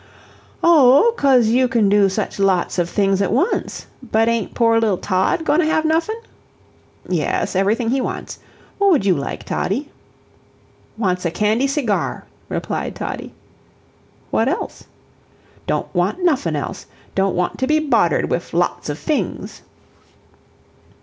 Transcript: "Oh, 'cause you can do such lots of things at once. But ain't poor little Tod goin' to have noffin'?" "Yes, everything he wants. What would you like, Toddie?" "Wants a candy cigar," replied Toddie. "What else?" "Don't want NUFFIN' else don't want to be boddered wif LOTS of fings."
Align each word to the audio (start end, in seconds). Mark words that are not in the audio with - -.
"Oh, 0.63 1.13
'cause 1.15 1.49
you 1.49 1.67
can 1.67 1.87
do 1.87 2.09
such 2.09 2.39
lots 2.39 2.79
of 2.79 2.89
things 2.89 3.21
at 3.21 3.31
once. 3.31 3.85
But 4.01 4.27
ain't 4.27 4.55
poor 4.55 4.79
little 4.79 4.97
Tod 4.97 5.45
goin' 5.45 5.59
to 5.59 5.65
have 5.67 5.85
noffin'?" 5.85 6.15
"Yes, 7.07 7.55
everything 7.55 7.91
he 7.91 8.01
wants. 8.01 8.39
What 8.79 8.89
would 8.89 9.05
you 9.05 9.13
like, 9.13 9.43
Toddie?" 9.43 9.91
"Wants 10.97 11.23
a 11.23 11.29
candy 11.29 11.67
cigar," 11.67 12.25
replied 12.49 12.95
Toddie. 12.95 13.31
"What 14.31 14.47
else?" 14.49 14.85
"Don't 15.67 15.93
want 15.93 16.23
NUFFIN' 16.25 16.55
else 16.55 16.87
don't 17.13 17.35
want 17.35 17.59
to 17.59 17.67
be 17.67 17.77
boddered 17.79 18.27
wif 18.31 18.55
LOTS 18.55 18.89
of 18.89 18.97
fings." 18.97 19.61